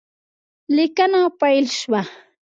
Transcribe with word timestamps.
لیکنه 0.75 1.21
پیل 1.39 1.65
شوه 1.79 2.01